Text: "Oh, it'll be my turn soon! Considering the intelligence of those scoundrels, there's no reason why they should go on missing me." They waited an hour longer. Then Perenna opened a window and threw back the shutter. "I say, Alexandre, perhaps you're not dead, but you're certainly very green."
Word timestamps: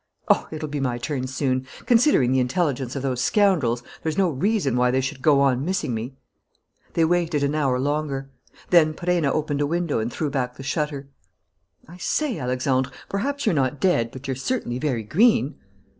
"Oh, 0.27 0.47
it'll 0.49 0.67
be 0.67 0.79
my 0.79 0.97
turn 0.97 1.27
soon! 1.27 1.67
Considering 1.85 2.31
the 2.31 2.39
intelligence 2.39 2.95
of 2.95 3.03
those 3.03 3.21
scoundrels, 3.21 3.83
there's 4.01 4.17
no 4.17 4.31
reason 4.31 4.75
why 4.75 4.89
they 4.89 4.99
should 4.99 5.21
go 5.21 5.41
on 5.41 5.63
missing 5.63 5.93
me." 5.93 6.15
They 6.95 7.05
waited 7.05 7.43
an 7.43 7.53
hour 7.53 7.77
longer. 7.79 8.31
Then 8.71 8.95
Perenna 8.95 9.31
opened 9.31 9.61
a 9.61 9.67
window 9.67 9.99
and 9.99 10.11
threw 10.11 10.31
back 10.31 10.55
the 10.57 10.63
shutter. 10.63 11.07
"I 11.87 11.97
say, 11.97 12.39
Alexandre, 12.39 12.89
perhaps 13.09 13.45
you're 13.45 13.53
not 13.53 13.79
dead, 13.79 14.09
but 14.09 14.25
you're 14.25 14.35
certainly 14.35 14.79
very 14.79 15.03
green." 15.03 15.59